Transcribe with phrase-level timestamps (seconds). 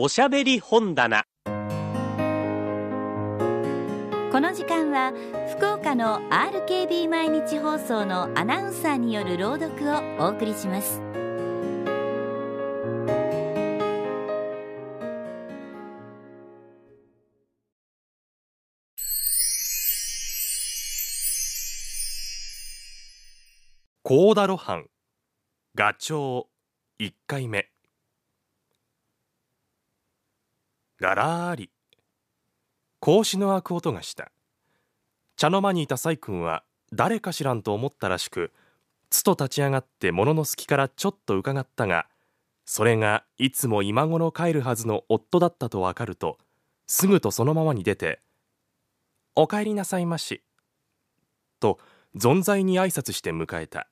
[0.00, 1.24] おしゃべり本棚。
[1.44, 1.50] こ
[4.40, 5.12] の時間は
[5.56, 11.02] 福岡の RKB 毎日放送のアナウンサーによる朗読をお送りします。
[24.04, 24.86] 高田露伴
[25.74, 26.44] ガチョ
[27.00, 27.68] ウ1回目
[31.00, 31.70] がらーり
[33.00, 34.32] 格子の開く音がした。
[35.36, 38.52] 茶の間にいた細君は誰かしらんと思ったらしく
[39.08, 42.06] つと立ち上がって物の隙からちょっと伺ったが
[42.64, 46.38] それがいつも今頃帰るはずの夫だったとわかると
[46.88, 48.20] すぐとそのままに出て
[49.36, 50.42] 「お帰りなさいまし」
[51.60, 51.78] と
[52.16, 53.86] 存在に挨拶して迎えた。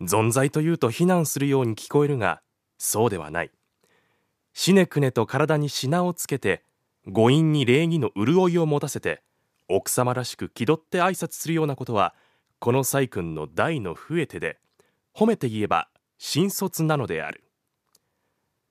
[0.00, 2.40] 存在というと非難するように聞こえるが
[2.78, 3.50] そうではない。
[4.52, 6.64] しねくねと体に品をつけて
[7.06, 9.22] 誤飲に礼儀の潤いを持たせて
[9.68, 12.14] 奥様らしく気取って挨拶するようなことは
[12.58, 14.58] この細君の大の増えてで
[15.16, 17.44] 褒めて言えば新卒なのである。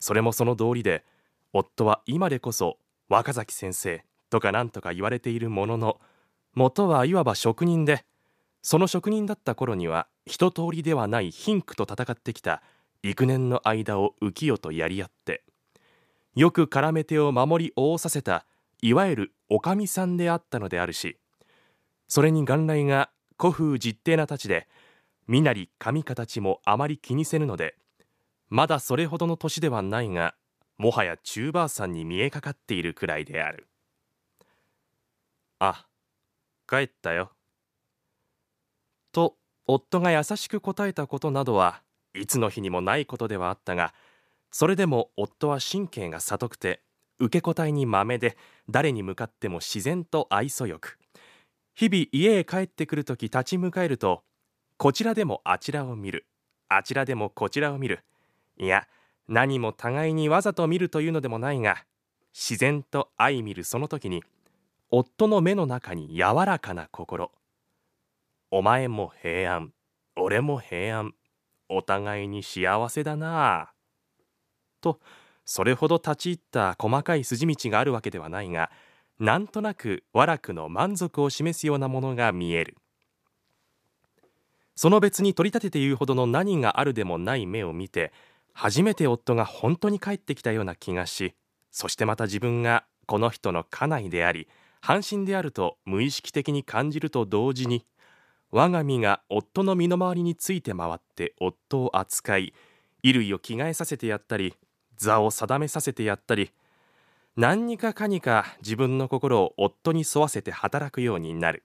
[0.00, 1.04] それもその道理で
[1.52, 6.00] 夫は今でこそ若崎先生とか何とか言われているものの
[6.54, 8.04] 元はいわば職人で
[8.62, 12.62] その職人だった頃には一通りではない貧苦と戦ってきた
[13.02, 15.44] 幾年の間を浮世とやり合って
[16.36, 18.46] よく絡め手を守り覆させた
[18.80, 21.18] いわゆるおかみさんであったのであるし
[22.06, 24.68] それに元来が古風実定な太刀で
[25.26, 27.74] 身なり髪形もあまり気にせぬので
[28.48, 30.34] まだそれほどの年ではないが
[30.78, 33.66] もはや中ばあさんに見えかかっているくらいである。
[35.58, 35.86] あ
[36.68, 37.30] 帰ったよ。
[39.10, 41.80] と夫が優しく答えたことなどは
[42.14, 43.94] いつの日にもないことではあったが
[44.50, 46.80] それでも夫は神経が聡くて
[47.18, 48.36] 受け答えにまめで
[48.68, 50.98] 誰に向かっても自然と愛想よく。
[51.74, 54.22] 日々家へ帰ってくるとき立ち向かえると
[54.78, 56.26] こちらでもあちらを見る。
[56.68, 58.00] あちらでもこちらを見る。
[58.58, 58.86] いや
[59.28, 61.84] 何も互いにわざと見るというのでもないが
[62.32, 64.22] 自然と相見るその時に
[64.90, 67.32] 夫の目の中に柔らかな心。
[68.50, 69.72] お前も平安
[70.16, 71.14] 俺も平安
[71.68, 73.75] お互いに幸せだなあ。
[74.94, 75.00] と
[75.44, 78.70] それほど立ち入った細かい筋道があるわけではないが
[79.18, 82.76] なんとなく和楽の満足を示すようなものが見える。
[84.74, 88.12] その別に取り立てて言うほどの何があるでもない目を見て
[88.52, 91.34] 初めて夫が本当に帰ってきたような気がし
[91.70, 94.48] そしてまた自分がこの人の家内であり
[94.82, 97.86] 半身であると無意識的に感じると同時に
[98.50, 102.52] 我が身が夫の身の回りについて回って夫を扱い
[103.02, 104.54] 衣類を着替えさせてやったり
[104.96, 106.50] 座を定めさせてやったり
[107.36, 111.64] 何にかかにか自分の心を夫に沿わせて働くようになる。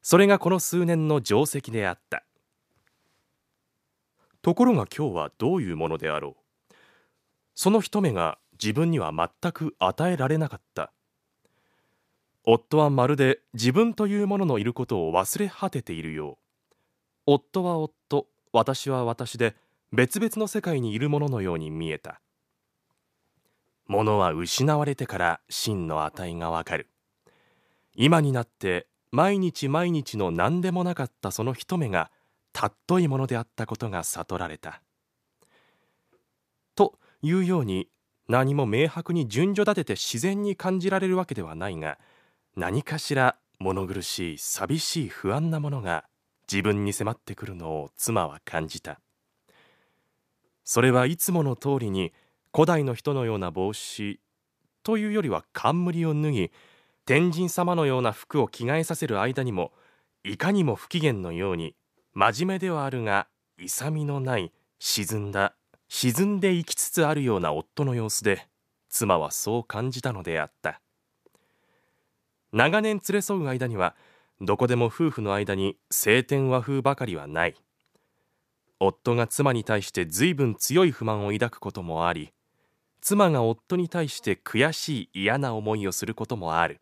[0.00, 2.24] それがこの数年の定石であった。
[4.40, 6.30] ところが今日はどういうものであろ
[6.70, 6.74] う。
[7.54, 10.92] その一目が自分には全く与えられなかった。
[12.46, 16.72] 夫はまるで自分というもののいることを忘れ果てているよう。
[17.26, 19.54] 夫は夫私は私で
[19.92, 22.22] 別々の世界にいるもののように見えた。
[23.90, 26.88] 物は失われてから真の値がわかる。
[27.96, 32.12] 今になって毎日毎日の何でもなかったその一目が
[32.52, 34.80] たっといものであったことが悟られた。
[36.76, 37.88] というように
[38.28, 41.98] 何も明白に順序立てて自然に感じられるわけではないが
[42.56, 46.04] 何かしら物苦しい寂しい不安なものが
[46.50, 49.00] 自分に迫ってくるのを妻は感じた。
[50.62, 52.12] それはいつもの通りに
[52.52, 54.20] 古代の人のような帽子
[54.82, 56.50] というよりは冠を脱ぎ
[57.06, 59.72] 天神様のような服を着替えさせる間にも
[60.24, 61.74] いかにも不機嫌のように
[62.12, 63.28] 真面目ではあるが
[63.58, 65.54] 勇みのない沈んだ
[65.88, 68.48] 沈んでいきつつあるような夫の様子で
[68.88, 70.80] 妻はそう感じたのであった。
[72.52, 73.94] 長年連れ添う間には
[74.40, 77.54] どこでも夫婦の間に晴天和風ばかりはない。
[78.80, 82.32] 夫が妻に対して随分強い不満を抱くこともあり
[83.00, 86.80] 妻が夫に対して悔しい嫌な思いをすることもある。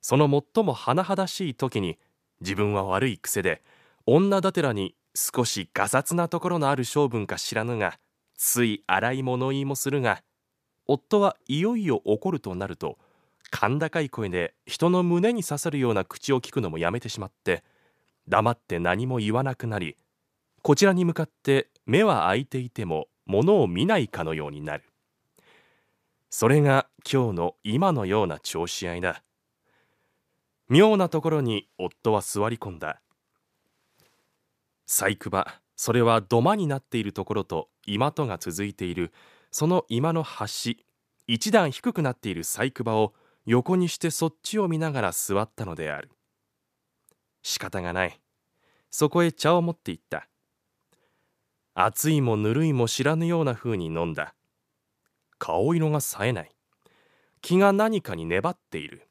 [0.00, 1.98] その最も甚だしい時に
[2.40, 3.62] 自分は悪い癖で
[4.04, 7.98] 女だてらに少しがさつなところのある性分か知らぬが
[8.36, 10.22] つい荒い物言いもするが
[10.86, 12.98] 夫はいよいよ怒るとなると
[13.50, 17.64] 甲高い声で人の胸に刺さるような口を聞くのもやめてしまって
[18.28, 19.96] 黙って何も言わなくなり
[20.62, 24.84] こちらに向かって目は開いていても物を見ないかのようになる。
[26.30, 29.22] それが今日の今のような調子合いだ。
[30.68, 33.00] 妙なところに夫は座り込んだ。
[34.86, 39.12] 細工場それは土間になっているところと居間とが続いている。
[39.50, 40.84] その居間の端
[41.26, 43.14] 一段低くなっている細工場を
[43.46, 46.10] 横にしてそっちを見ながら座ったのである。
[47.42, 48.20] 仕方がない。
[48.90, 50.28] そこへ茶を持っていった。
[51.74, 54.34] 熱いもぬるいも知らぬような風に飲んだ。
[55.38, 56.50] 顔色が冴えない。
[57.42, 59.08] 気が何かに粘っている。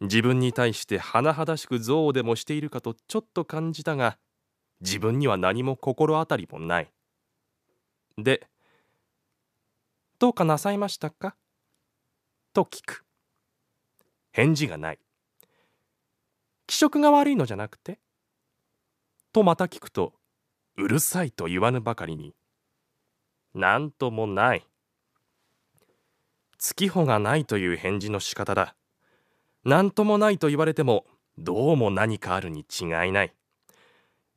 [0.00, 4.16] 自分に対して甚だしく憎悪でもしているかとちょっと感じたが
[4.80, 6.92] 自分には何も心当たりもない。
[8.16, 8.48] で
[10.18, 11.36] 「どうかなさいましたか?」
[12.54, 13.04] と聞く。
[14.32, 14.98] 返事がない
[16.66, 17.98] 気色が悪いのじゃなくて？
[19.32, 20.17] とまた聞くと
[20.80, 22.36] うるさいと言わぬばかりに
[23.52, 24.64] 何ともない。
[26.56, 28.76] 月穂がないという返事の仕方だ。
[29.64, 31.04] 何ともないと言われても
[31.36, 33.34] どうも何かあるに違いない。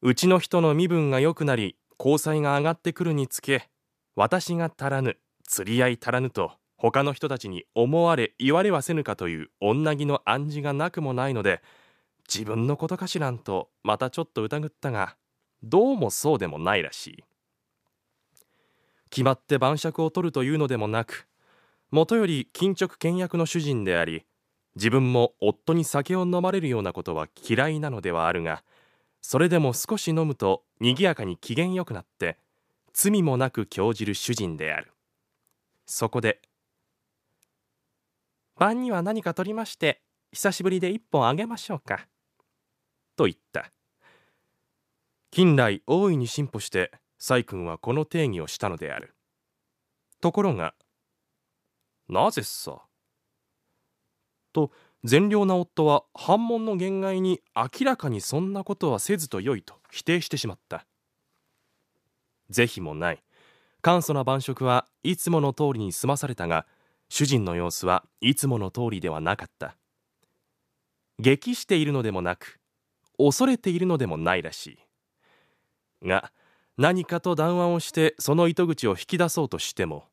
[0.01, 3.69] うちの人の身分が良くなり交際が上がってくるにつけ
[4.15, 5.17] 私が足らぬ
[5.47, 11.61] 釣り合い足らぬと他の人たちに思われ言われはせぬかという女気の暗示がなくもないので
[12.27, 15.17] 自分のことかしらんとまたちょっと疑ったが
[15.63, 17.23] どうもそうでもないらしい。
[19.11, 21.27] 決まって晩酌を取るというのでもなく
[21.91, 24.23] もとより緊直倹約の主人であり
[24.75, 28.63] 自分も夫に酒を飲まれるようなことは嫌いなのではあるが
[29.21, 32.37] それでも少し飲むとにぎやかに機嫌よくなって
[32.93, 34.91] 罪もなく興じる主人である。
[35.85, 36.41] そこで
[38.57, 42.07] 「晩には何か取りまして久しぶりで一本あげましょうか」
[43.17, 43.71] と言った。
[45.33, 49.15] 近来大いに進歩して細君はこの定義をしたのである。
[50.19, 50.75] ところが
[52.09, 52.81] 「なぜさ」
[54.51, 54.71] と
[55.05, 60.85] 善良な夫は反問の限界に明らかにそんなことはせずとよいと否定してしまった。
[62.49, 63.23] 是非もない。
[63.81, 66.67] 簡素な晩食はいつもの通りに済まされたが
[67.07, 69.77] 主人の様子はいつもの通りではなかった。
[71.19, 72.59] 激しているのでもなく
[73.17, 74.90] 恐れているのでもないらしい。
[76.03, 76.31] が
[76.77, 80.05] 何かと談話をしてその糸口を引き出そうとしても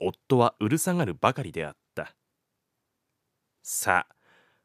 [0.00, 2.14] 夫はうるさがるばかりであった。
[3.62, 4.16] さあ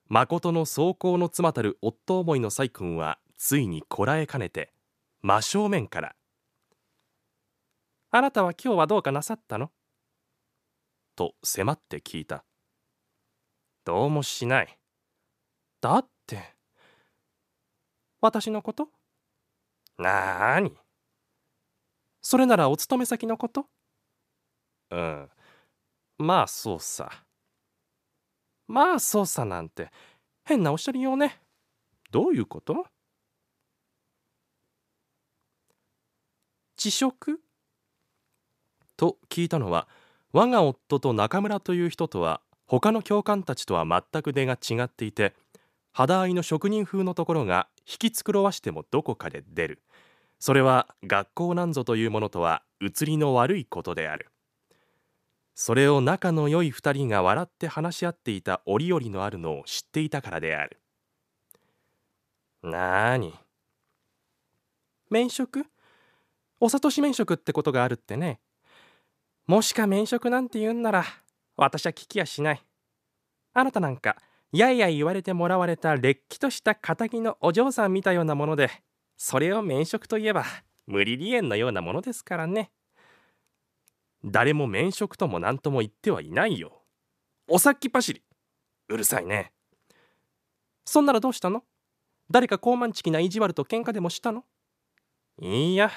[0.08, 4.74] 誠の走行の妻たる夫思いの細君はついにこらえかねて
[5.22, 6.16] 真正面から
[8.10, 9.72] 「あなたは今日はどうかなさったの?」
[11.16, 12.44] と迫って聞いた
[13.86, 14.80] 「どうもしない」
[15.82, 16.56] だって
[18.20, 18.90] 私のこと？
[19.98, 20.72] なーに？
[22.22, 23.66] それならお勤め先のこと？
[24.92, 25.30] うん。
[26.18, 27.12] まあそうさ。
[28.68, 29.92] まあ操作なんて
[30.44, 31.40] 変なおっしゃりようね。
[32.12, 32.86] どういうこと？
[36.78, 37.40] 遅食
[38.98, 39.88] と聞いたのは
[40.32, 45.34] 我が夫と中村という人とは他の教官たちとは全く出が違っていて
[45.92, 49.82] 肌合いの職人風のところが引き繕わしてもどこかで出る
[50.40, 54.28] それは学校なんぞというものとは移りの悪いことである。
[55.56, 60.80] それを仲の良い二人が笑って話し合っていた折々のあるのを知っていたからである。
[62.62, 63.34] なーに？
[65.10, 65.66] 免職？
[66.60, 68.40] お諭し免職ってことがあるってね。
[69.48, 71.06] もしか免職なんて言うんなら
[71.56, 72.64] 私は聞きやしない。
[73.54, 74.18] あなたなんか
[74.52, 78.70] やいやい言われてもらわれたれっきとした仇のお嬢さん見たようなもので
[79.18, 80.46] それを免職といえば
[80.86, 82.72] 無理離縁のようなものですからね。
[84.24, 86.84] 誰も免職とも何とも言ってはいないよ。
[87.48, 88.22] お先走り。
[88.90, 89.52] うるさいね。
[90.86, 91.64] そんならどうしたの？
[92.30, 94.44] 誰か高慢ちきな意地悪と喧嘩でもしたの？
[95.42, 95.92] いや。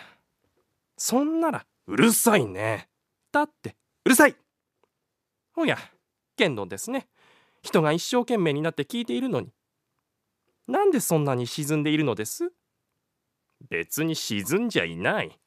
[0.96, 2.88] そんならうるさいね。
[3.32, 4.34] だってうるさい。
[5.56, 5.78] おや
[6.36, 7.06] 剣道ですね。
[7.62, 9.52] 人が一生懸命になって聞いているのに。
[10.66, 12.52] なんでそんなに沈んでいるのです？
[13.68, 15.38] 別に沈んじゃいない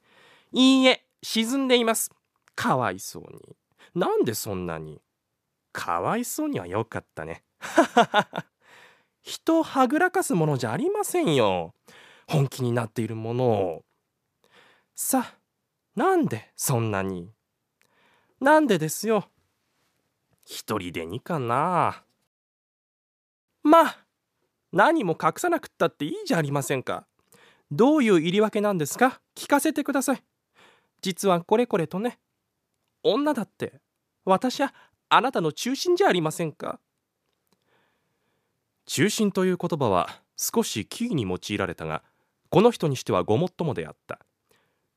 [0.52, 2.12] いいえ沈んでいます
[2.56, 3.56] かわいそうに。
[3.96, 5.02] なんでそんなに。
[5.72, 7.44] かわいそうにはよかったね。
[9.22, 11.74] 人をはぐらかすものじゃありませんよ。
[12.28, 13.86] 本気になっているものを。
[14.96, 15.38] さあ、
[15.96, 17.32] なんでそんなに。
[18.40, 19.30] なんでですよ。
[20.46, 22.04] 一人でにかな。
[23.64, 24.06] まあ、
[24.72, 27.08] 何も隠さなくったっていいじゃありませんか。
[27.76, 29.20] どういう言い訳なんですか？
[29.36, 30.24] 聞かせてください。
[31.02, 32.20] 実はこれこれとね。
[33.02, 33.82] 女だって
[34.26, 34.76] 私は
[35.10, 36.80] あなたの中心じゃありませんか？
[38.86, 42.04] 中心という言葉は少し奇異に用いられたが
[42.50, 44.20] この人にしてはごもっともであった。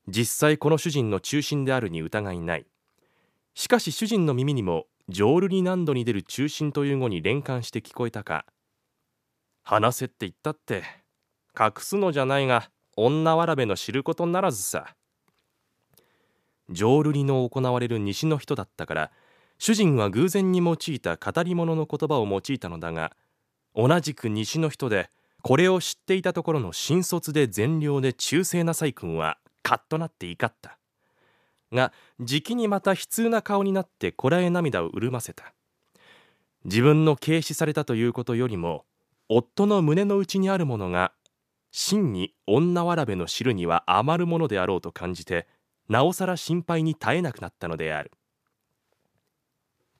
[0.06, 2.66] 実際この主人の中心であるに疑いない。
[3.54, 8.45] しかし主人の耳にも浄瑠璃難度に出る中心という語に連関して聞こえたか。
[9.62, 10.83] 話せって言ったって
[11.58, 14.94] 隠すのじゃないが女わらべの知ることならずさ。
[16.68, 19.10] 浄瑠璃の行われる西の人だったから
[19.58, 23.12] 主人は偶然に用いた語り物の言葉を用いたのだが
[23.75, 25.08] 同じく西の人で
[25.42, 30.78] これを知っていたところの新卒で善良で忠誠な細君はカッとなって怒った。
[31.72, 35.52] がじきにまた悲痛な顔になってこらえ涙を潤ませた。
[36.64, 38.84] 自分の軽視されたということよりも
[39.28, 41.12] 夫の胸の内にあるものが
[41.78, 45.47] 真に女わらべの知るには余るものであろうと感じて
[45.90, 48.12] なおさら心配に絶えなくなったのである。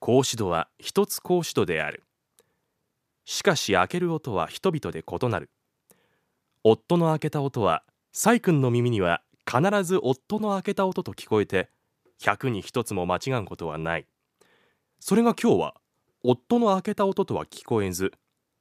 [0.00, 2.02] 格子戸は一つ格子戸である。
[3.26, 5.50] しかし開ける音は人々で異なる。
[6.64, 11.68] 夫の開けた音は細君の耳には必ず夫の開けた音と聞こえて
[12.18, 14.06] 百に一つも間違うことはない。
[14.99, 15.75] それが今日は
[16.23, 18.12] 夫の開けた音とは聞こえず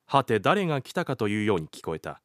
[0.05, 2.21] はて誰が来たかというように聞こえた。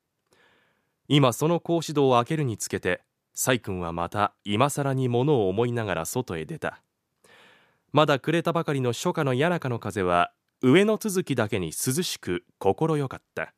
[1.13, 3.03] 今その格子戸を開けるにつけて
[3.35, 6.85] 細君はまた今更に物を思いながら外へ出た。
[7.91, 10.31] まだ暮れたばかりの初夏の谷中の風は
[10.63, 13.53] 上の続きだけに涼しく心よかった。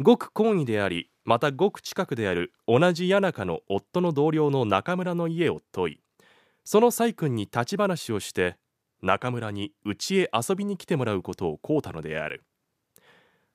[0.00, 6.00] ごく懇意でありまたごく近くである同じ谷中の夫の同僚の中村の家を問い
[6.64, 8.56] その細君に立ち話をして
[9.02, 12.42] 中村に家へ遊びに来てもらうことをこうたのである。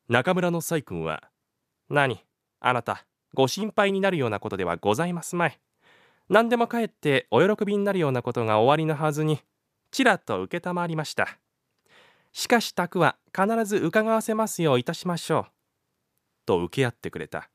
[0.09, 1.23] 中村の細君は
[1.89, 2.26] 「何？
[2.59, 5.59] あなたご心配になるようなことではございますまい。
[6.29, 9.39] 何でもかえってお喜びになるようなことが終わりのはずに
[9.91, 11.39] ちらっと承りました。
[12.33, 15.45] しかし宅は必ず伺わせますよういたしましょう。
[16.45, 17.49] と受け合ってくれた。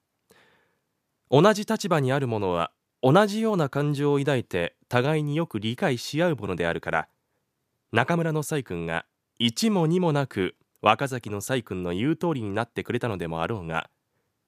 [1.31, 7.09] 同じ立場にある者は同じような感情を抱いて互いによく理解し合うものであるから
[7.91, 9.07] 中村の細君が
[9.39, 13.89] 一も二もなく若崎の細君の言う通りになってくれたのでもあろうが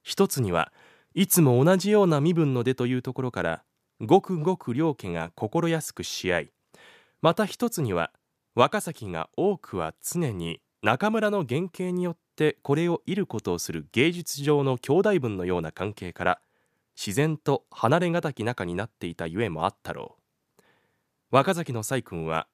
[0.04, 0.70] 一つには
[1.14, 3.64] いつも同じような身分の出というところから
[4.00, 6.50] ごくごく両家が心安くし合い
[7.22, 8.12] また一つには
[8.54, 16.40] 若崎が多くは常に中村の原型によってこれを得ることをする芸術上の兄弟分のような関係から
[16.94, 20.62] 自然と離れがたき仲になっていたゆえもあったろう。
[21.30, 22.46] 若崎の細君は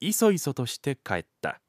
[0.00, 1.60] いそいそとして帰った。